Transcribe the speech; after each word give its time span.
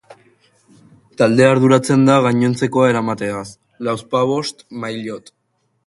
Taldea 1.23 1.51
arduratzen 1.57 2.07
da 2.09 2.15
gainontzekoa 2.29 2.89
eramateaz, 2.95 3.47
lauzpabost 3.89 4.69
maillot. 4.87 5.37